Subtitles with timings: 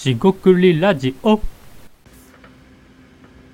[0.00, 1.38] しごくりラジオ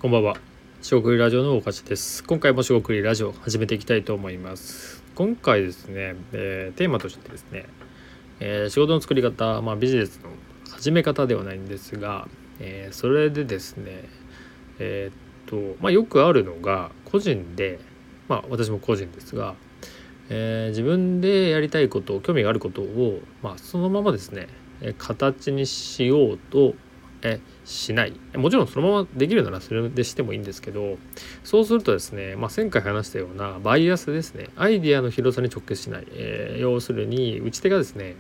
[0.01, 0.37] こんばんは。
[0.81, 2.23] しごくりラジオの大橋です。
[2.23, 5.03] 今回もしごくりラジオ始めていきたいと思います。
[5.17, 7.67] 今回ですね、えーテーマとしてですね、
[8.39, 10.31] えー仕事の作り方、まあ、ビジネスの
[10.71, 12.29] 始め方ではないんですが、
[12.61, 14.05] えーそれでですね、
[14.79, 17.81] えーっと、まあ、よくあるのが個人で、
[18.29, 19.57] まあ、私も個人ですが、
[20.29, 24.47] えー自分でやりたいこと興味があることを、まあ、そのままですね
[24.99, 26.75] 形にしようと
[27.23, 28.13] えしない。
[28.35, 30.99] もちろんそのままできるならそれでしてもいいんですけど
[31.45, 34.49] そうするとですね、まあ、前回話したようなバイアスですね。
[34.57, 38.15] アイデアの広さに直結しない、えー要するに打ち手がですね、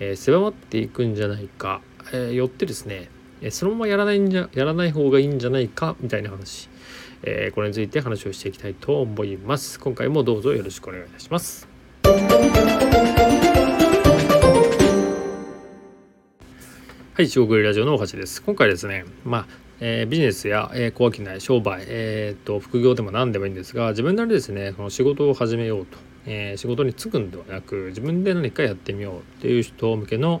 [0.00, 1.80] えー狭まっていくんじゃないか、
[2.12, 3.08] えーよってですね
[3.50, 6.68] そのままやらないんじゃやらない方がいいんじゃないかみたいな話、
[7.22, 9.80] えこれについて話をしていきたいと思います。
[9.80, 11.68] 今回もどうぞよろしくお願いいたします。
[17.14, 18.42] はい、中国ラジオの橋です。
[18.42, 19.46] 今回ですね、まあ、
[19.80, 30.40] えービジネスや、えー、小商い、商売、えーと、副業でも何でもいいんですが、自分なりですね、この仕事を始めようと、えー仕事に就くんではなく、自分で何かやってみようっていう人向けの、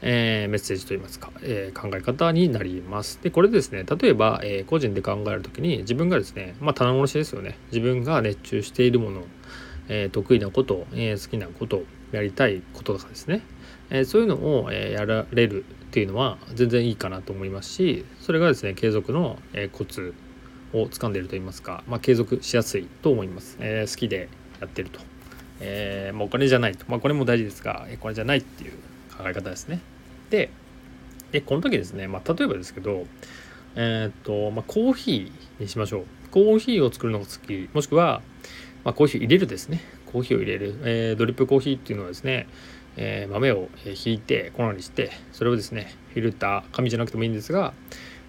[0.00, 3.18] えーメッセージといいますか、えー考え方になります。
[3.20, 7.58] で、これですね、例えば、えー個人で考えるときに、自分がですね、まあ、棚卸しですよね。
[7.72, 9.24] 自分が熱中しているもの、
[9.88, 11.82] えー得意なこと、えー好きなこと、
[12.12, 13.42] やりたいこととかですね、
[13.90, 20.14] えそういうのを、えやられるっていうのは全然いいかなと思いますしそれがですね継続の、えコツ
[20.72, 24.28] を掴んでいると言いますか、まあ、継続しやすいと思います、え好きで
[24.60, 25.00] やってると、
[25.60, 28.72] えまあ、お金じゃないと、まあ、これも大事ですが、えーこれじゃないっていう
[29.16, 29.80] 考え方ですね。
[30.30, 30.50] で
[31.32, 33.06] でこの時ですね、まあ、例えばですけど
[33.76, 36.04] えーっと、まあ、コーヒーにしましょう。
[36.30, 37.68] コーヒーを作るのが好き。
[37.72, 38.22] もしくは、
[38.84, 39.80] まあ、コーヒー入れるですね。
[40.06, 42.48] コーヒーを入れる、えードリップコーヒーっていうのはですね
[42.98, 47.72] えー豆をえーひいて粉にしてそれをですねフィルター紙じゃなくてもいいんですが、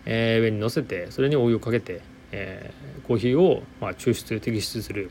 [0.06, 5.10] えー上に乗せてそれにお湯をかけて、えーコーヒーを、まあ、抽出摘出する、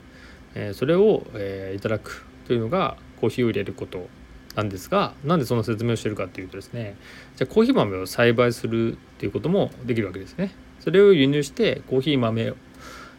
[0.54, 4.08] えそれを、えいただくというのがコーヒーを入れること
[4.54, 6.96] なんですがなんでその説明をしてるかっていうとですね
[7.36, 10.52] じゃコーヒー豆を栽培するっていうこともできるわけですね。
[10.80, 12.56] それを輸入してコーヒー豆を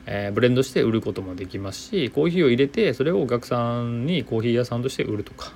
[0.06, 5.54] えーブレンドして売ることもできますしコーヒーを入れてそれをお客さんにコーヒー屋さんとして売るとか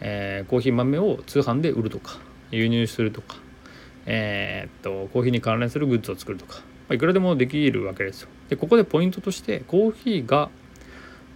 [0.00, 2.18] えーコーヒー豆を通販で売るとか
[2.50, 3.36] 輸入するとか、
[4.06, 8.28] えーっとコーヒーに関連するグッズを作るとか、まあいくらでもできるわけですよ。
[8.48, 10.50] でここでポイントとしてコーヒーが、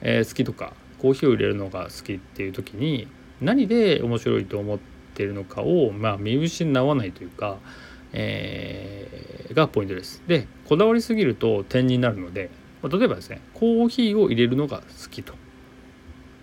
[0.01, 3.09] えー好きとかコーヒーを入れるのが好きっていう時に
[3.41, 4.79] 何で面白いと思っ
[5.15, 7.59] てるのかを、まあ、見失わないというか、
[8.13, 10.23] えーがポイントです。
[10.27, 12.51] でこだわりすぎると点になるので、
[12.83, 15.35] ま例えばですねコーヒーを入れるのが好きと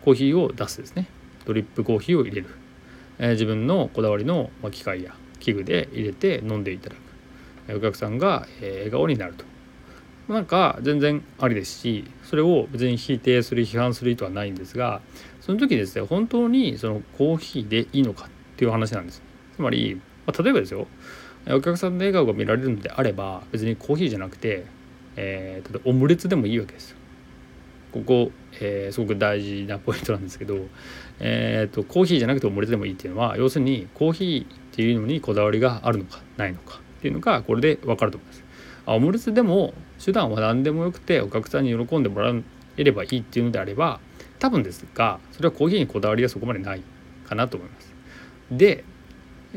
[0.05, 1.07] コーヒーを出すですね
[1.45, 2.47] ドリップコーヒーを入れる、
[3.19, 7.75] えー自分のこだわりの機械や器具で入れて飲んでいただく。
[7.75, 9.45] お客さんがえ笑顔になると。
[10.27, 15.01] なんか全然ありですしそれを別に否定する批判する意図はないんですが
[15.41, 19.21] その時ですね本当にそのコーヒーでいいのかっていう話なんです。
[19.55, 20.87] つまり、まあ例えばですよ
[21.47, 24.65] お客さんの笑顔が見られるのであれば別にコーヒーじゃなくて、
[25.15, 26.97] えー例えばオムレツでもいいわけですよ。
[27.91, 30.57] ここ、えーすごく大事なポイントなんですけど、
[31.19, 38.43] えー、とコーヒーじゃなくてオムレツでもいいっていうのは要するにコーヒーっていうのにこだわりがあるのかないのかっていうのがこれで分かると思います。
[38.85, 42.33] あオムレツでも手段は何でもよくてお客さんに喜んでもら
[42.77, 43.99] えればいいっていうのであれば
[44.39, 46.81] 多分ですがそれはコーヒーにこだわりがそこまでない
[47.27, 47.93] かなと思います。
[48.51, 48.83] で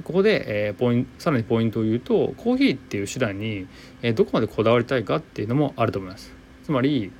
[0.02, 3.68] ここで、えーポインさらにポイントを言うとコーヒーっていう手段に、
[4.02, 6.32] えーどこまでこだわりたいかっていうのもあると思います。
[6.64, 7.12] つまり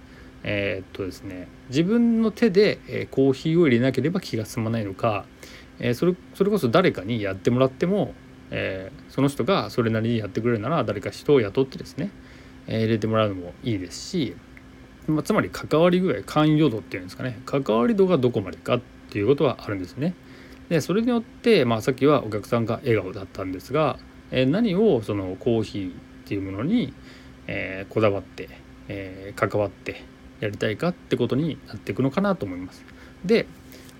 [0.44, 5.24] えーっとですね自分の手で、えコーヒーを入れなければ気が済まないのか、
[5.80, 8.12] えそれそれこそ誰かにやってもらっても、
[8.50, 12.10] えその人がそれなりにやってくれるなら誰か人を雇ってですね、
[12.66, 14.36] え入れてもらうのもいいですし、
[15.06, 18.80] まあ、つまり関わり具合関与度っていうんですかね関わり度がどこまでかっ
[19.10, 20.14] ていうことはあるんですね。
[20.68, 23.98] でそれによって、まあ、さっきはお客さんが笑顔だったんですが、
[24.30, 25.94] え何をそのコーヒーっ
[26.26, 26.94] ていうものに、
[27.46, 28.48] えこだわって、
[28.88, 30.02] え関わって
[30.44, 32.84] やりたいかってことになっていくのかなと思います。
[33.24, 33.46] で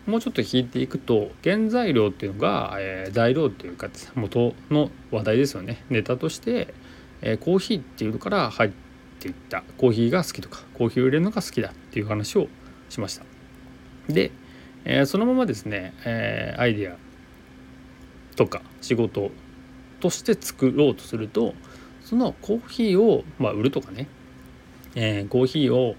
[0.07, 6.75] もうちょっと引いていくと原材料っていうのが、えー材料っていうか元の話題ですよねネタとして、
[7.23, 8.71] えーコーヒーっていうのから入っ
[9.21, 12.49] ていったコーヒーが好きとかコーヒーを入れるのが好きだっていう話を
[12.91, 13.25] しました。
[14.09, 14.33] で、
[14.85, 16.97] えーそのままですね、えーアイデア
[18.37, 19.31] とか仕事
[20.01, 21.55] として作ろうとすると
[22.03, 24.07] そのコーヒーを、まあ、売るとかね、
[24.95, 25.97] えーコーヒーを、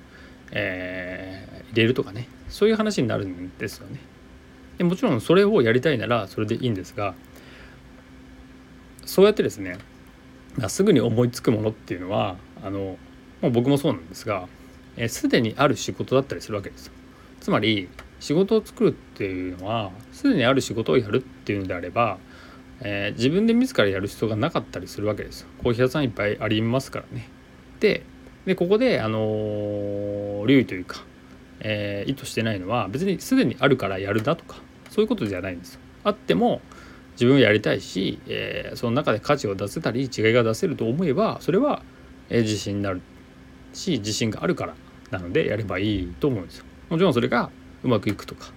[0.51, 4.00] えー入れるとかねそういう話になるんですよね。
[4.77, 7.13] でもちろんそれをやりたいならそれでいいんですが
[9.06, 9.77] そうやってですね
[10.68, 12.97] すぐに思いつくものっていうのはあの、
[13.42, 14.47] まあ、僕もそうなんですが
[15.09, 16.94] すで、にある仕事だったりするわけですよ。
[17.42, 17.89] つまり
[18.21, 22.18] 仕事を作るっていうのはすでにある仕事をやるっていうのであれば、
[22.80, 25.47] えー、自分で自らやる必要がなかったりするわけですよ。
[25.62, 27.27] コーヒー屋さんいっぱいありますからね。
[27.81, 28.03] で
[28.45, 31.03] でここであの、留意というか、
[31.59, 34.57] えー、意図してないのは別にすでにあるからやるだとか
[34.89, 35.80] そういうことじゃないんですよ。
[36.03, 36.62] あっても
[37.13, 41.81] 自分をやりたいし、えー、その中で価値を出せたり違いが出せると思えばそれは、
[42.30, 43.01] えー、自信になる
[43.74, 44.75] し自信があるから
[45.12, 46.65] なのでやればいいと思うんですよ。
[46.89, 47.50] もちろんそれが
[47.83, 48.51] うまくいくとか、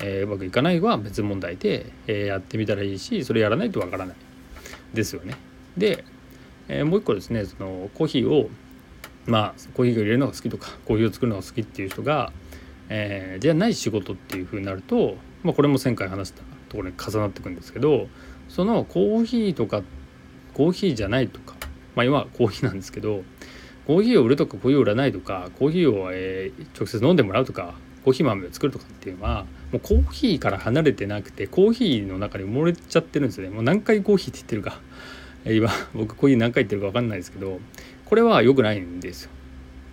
[0.00, 4.16] えー、うまくいかないは別問題で、え、やってみたらいいしそれやらないとわからない
[4.92, 5.36] ですよね。
[5.76, 6.04] で、
[6.68, 8.50] え、もう一個ですねそのコーヒーを
[9.26, 12.32] まあコーヒーを入れるのが好きとかコーヒーを作るのが好きっていう人が、
[12.88, 18.08] えー、じゃない仕事っていうふうになると、まあ、これも前回話したところに重なってくんですけど
[18.48, 19.82] そのコーヒーとか
[20.54, 21.54] コーヒーじゃないとか
[21.94, 23.22] まあ今はコーヒーなんですけど
[23.86, 33.54] コーヒーを売るとかコーヒーを売らないとかコーヒーを、えー、直接飲んでもらうとかコーヒー豆を作るとかっていうのはもうコーヒーから離れてなくてコーヒーの中に埋もれちゃってるんですよね。
[33.54, 34.80] もう何回コーヒーって言ってるか。
[35.44, 37.58] 今僕コーヒー何回言ってるか分かんないですけど
[38.12, 39.30] これは良くないんですよ。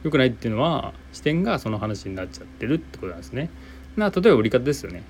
[0.04, 3.50] 良くないっていうのは視点がその話になっちゃってるってことなんですね。
[3.96, 5.04] な例えば売り方ですよね。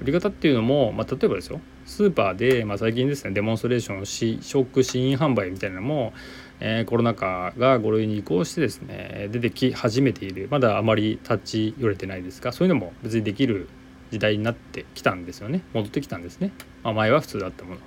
[0.00, 1.60] 売り方っていうのも、まあ、例えばですよ。
[1.84, 6.14] スーパーで、まあ、最近ですねデモンストレーション試食試飲販売みたいなのも、
[6.58, 10.48] えー、コロナ禍が5類に移行してですね出てき始めている。
[10.50, 13.68] まだあまり立ち寄れてないですがそういうのも別にできる
[14.10, 15.60] 時代になってきたんですよね。
[15.74, 16.50] 戻ってきたんですね、
[16.82, 17.76] まあ、前は普通だったもの。
[17.76, 17.80] っ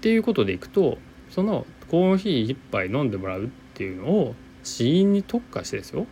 [0.00, 0.98] ていうことでいくと
[1.30, 6.06] そのコーヒー1杯飲んでもらうっていうのを死因に特化してですよ、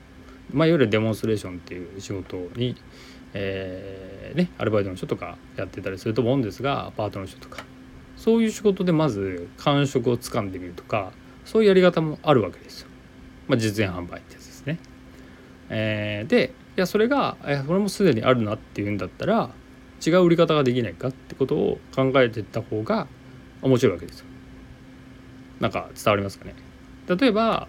[0.52, 2.76] まあ、いわゆるデモンストレーションっていう仕事に
[3.32, 7.64] えー、ね、アルバイトの人とかやってたりすると思うんですがパートの人とか
[8.16, 11.12] そういう仕事でまず感触をつかんでみるとか
[11.44, 12.88] そういうやり方もあるわけですよ。
[13.48, 14.78] まあ、実演販売ってやつですね。
[15.68, 19.50] えー、でいやそれが、えー、これもすでにあるなっていうんだったら
[20.04, 23.06] 違う売り方ができないかってことを考えていった方が
[23.62, 24.26] 面白いわけですよ。
[25.60, 26.54] なんか伝わりますかね？
[27.16, 27.68] 例えば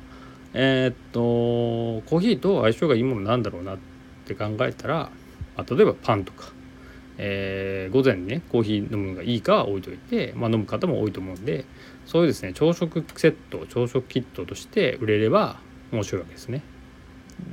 [0.53, 3.77] えー、っとコーヒーと相性がいいものなんだろうなっ
[4.25, 5.09] て考えたら
[5.55, 6.51] まあ、例えばパンとか、
[7.17, 11.65] えー、午前にねコーヒー飲むのがいいかは置いといて、まあ、飲む方も多いと思うんで
[12.05, 15.59] そういうですね朝食セット朝食キットとして売れれば
[15.91, 16.63] 面白いわけですね。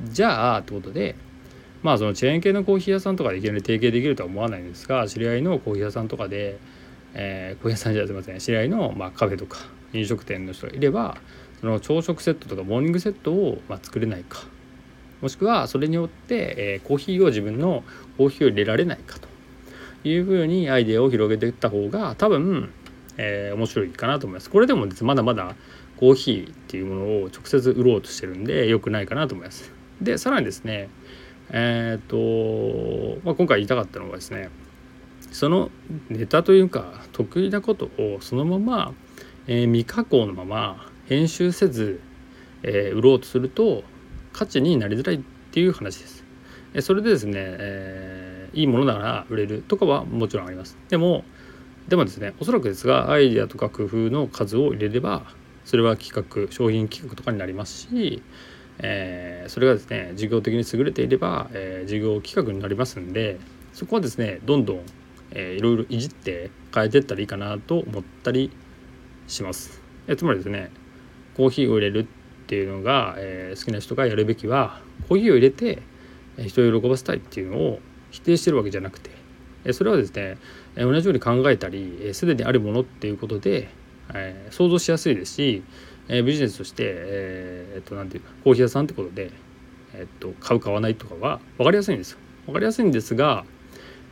[0.05, 1.17] じゃあってことで
[1.83, 6.59] まあそのチェーン系のコーヒー屋さんとかでいきなり提携できるとは思わないんですが知り合いのコーヒー屋さんとかで、
[7.15, 9.59] えー、コーヒー屋さんじゃすいません知り合いのまあカフェとか
[9.93, 11.17] 飲食店の人がいれば
[11.61, 14.41] その朝食セットとかモーニングセットをまあ作れないか
[15.21, 17.83] もしくはそれによって、えー、コーヒーを自分の
[18.17, 19.29] コーヒーを入れられないかと
[20.05, 22.73] いうふうにアイデアを広げていった方が多分、
[23.17, 24.49] えー、面白いかなと思います。
[24.49, 25.57] これでもまだまだ
[25.97, 29.73] コーヒーっていうものを直接売ろうとしてるんで良くないかなと思います。
[30.01, 30.89] でさらにですね
[31.51, 32.17] えっ、と、
[33.25, 34.51] まあ、今回言いたかったのはですね
[35.33, 35.71] その
[36.09, 38.93] ネタというか得意なことをそのまま、
[39.49, 42.01] えー、未加工のまま編集せず、
[42.63, 43.83] えー、売ろうとすると
[44.35, 45.21] 価値になりづらいっ
[45.51, 46.25] ていう話です。
[46.75, 50.77] えそれでですね、えー、いいものなら売れるとかはもちろんあります。
[50.91, 51.25] でも
[51.89, 55.23] でもですねおそらくですがアイデアとか工夫の数を入れれば
[55.65, 58.23] それは企画商品企画とかになりますし、
[58.79, 63.39] えー、それがですね事業的に優れていれば、えー、事業企画になりますんで
[63.73, 64.83] そこはですねどんどん、
[65.31, 68.51] えー、いろいろいじって変えていったらいいかなと思ったり
[69.27, 69.81] します。
[70.07, 70.71] えつまりですね
[71.39, 72.07] コーヒーを入れるっ
[72.49, 75.83] ていうのが、えー、好きな人がやるべきはコーヒーを入れて
[76.49, 77.81] 人を喜ばせたいっていうのを
[78.11, 80.37] 否定してるわけじゃなくてそれはですね
[80.75, 83.69] 同じように考えたりすでにあるものっていうことで、
[84.15, 85.63] えー、想像しやすいですし
[86.09, 89.31] ビジネスとして、えー、っとなんていうかコーヒー屋さんってことで、
[89.95, 92.19] えー、っと買う買わないとかは分かりやすいんですよ。
[92.47, 93.45] 分かりやすいんですが、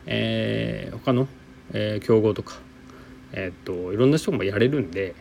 [0.04, 1.26] えー、他の、
[1.72, 2.58] えー、競合とか、
[3.32, 5.14] えー、っといろんな人もやれるんで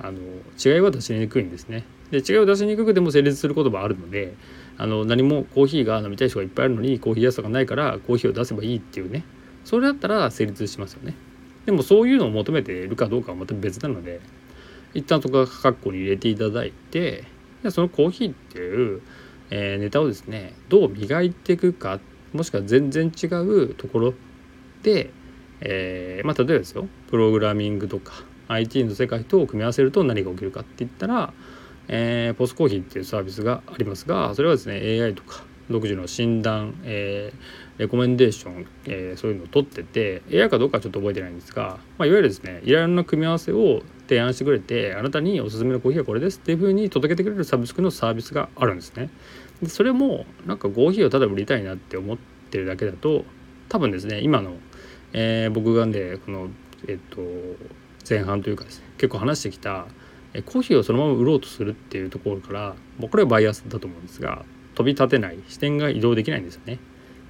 [0.00, 0.18] あの
[0.64, 1.84] 違いは出しにくいんですね。
[2.10, 4.34] で違いを出しにくくても成立することもあるので
[4.76, 9.24] あの何もコーヒーが飲みたい人がいっぱいあるのにコーヒー安さんがないからコーヒーを出せばいいっていうね
[9.64, 11.14] それだったら成立しますよね。
[11.66, 14.20] でもそういうのを求めているかどうかはまた別なので
[14.94, 17.24] 一旦そこは括弧に入れていただいて
[17.70, 19.00] そのコーヒーっていう、
[19.50, 22.00] えー、ネタをですねどう磨いていくか
[22.32, 24.14] もしくは全然違うところ
[24.82, 25.10] で、
[25.60, 31.32] えー、まあ例えばですよプログラミングとか IT の世界と組み合わせると何が起きるかって言ったら
[31.88, 49.10] えー、ポスコーヒーっていうサービスがありますがそれはですね AI とか独自の診断、えー、レコメンデーション、えー、そういうのを取ってて AI かどうかちょっと覚えてないんですが、まあ、いわゆるですねいろんな組み合わせを提案してくれてあなたにおすすめのコーヒーはこれですっていうふうに届けてくれるサブスクのサービスがあるんですね。
[49.62, 52.18] でそれもなんかコーヒーをただ売りたいなって思っ
[52.50, 53.24] てるだけだと
[53.68, 54.54] 多分ですね今の、
[55.12, 56.48] えー、僕がでこの
[56.88, 57.20] えっと
[58.08, 58.80] 前半というかです。
[58.80, 59.86] ね結構話してきた
[60.46, 64.44] コーヒーをそのまま売ろうとするっていうところからもうこれはバイアスだと思うんですが
[64.74, 65.38] 飛び立てない。
[65.48, 66.78] 視点が移動できないんですよね。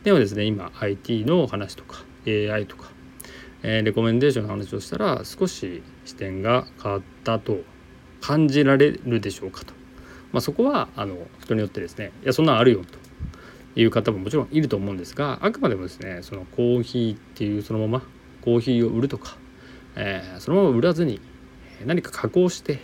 [0.05, 2.91] でもですね今 IT の話とか AI とか、
[3.63, 7.59] えー、レコメンデーションの話をしたら少し視点が変わったと
[8.21, 9.75] 感じられるでしょうかと、
[10.33, 13.03] まあ、そこはあの人によってですねいやそんなんあるよと。
[13.75, 18.03] いう方ももちろんいると思うんですがあくまでもですねそのコーヒーっていうそのまま
[18.43, 19.39] コーヒーを売るとか、
[19.97, 21.21] えー、そのまま売らずに
[21.85, 22.81] 何か加工して、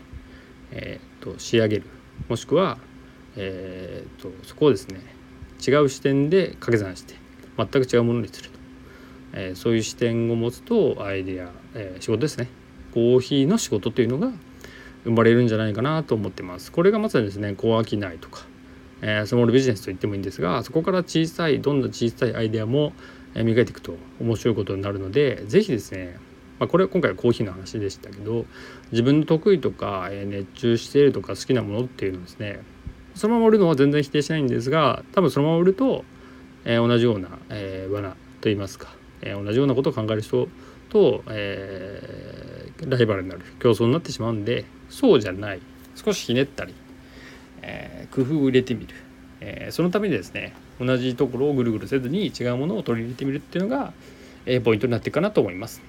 [0.70, 1.84] えー、と仕上げる。
[2.28, 2.78] もしくは、
[3.36, 5.00] えー、とそこをですね
[5.66, 7.14] 違う視点で掛け算して
[7.56, 8.58] 全く違うものにすると、
[9.32, 12.48] えー、そういう視点を持つとアイデア、えー、仕事ですね。
[12.92, 14.32] コーヒーの仕事というのが
[15.04, 16.72] 生まれるんじゃないかなと思ってます。
[16.72, 18.46] これがまさにですね小商いとか、
[19.02, 22.92] えー、スモールビジネスと言ってもいいんですがそこから小さいどんな小さいアイデアも
[23.34, 26.18] 磨いていくと面白いことになるので是非ですね
[26.58, 28.44] まあ、これは今回はコーヒーの話でしたけど
[28.90, 32.60] 自分の得意とか、熱中しているとか好きなものっていうのをですね。
[33.14, 36.04] そのまま売るのは全然否定しないんですが多分そのまま売ると、
[36.64, 40.46] えー、同じような、えー、罠といいますか、えー、同じようなことを考える人
[40.88, 45.60] と、えー、ライバルになる競争になってしまうんでそうじゃない。
[45.96, 46.74] 少しひねったり、
[47.62, 48.94] え、工夫を入れてみる、
[49.40, 53.92] え、そのためにですね同じところをぐるぐるせずに違うものを取り入れてみるっていうのが、
[54.46, 55.82] え、ポイントになっていくかなと思います。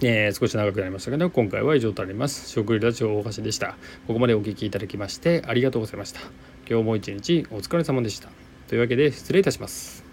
[0.00, 2.48] えー、少し長くなりましたけど今回は以上となります。
[2.48, 3.76] 食リラジオ大橋でした。
[4.06, 6.20] ここまでお聴きいただきましてありがとうございました。
[6.70, 8.30] 今日も一日お疲れ様でした。
[8.68, 10.07] というわけで失礼いたします。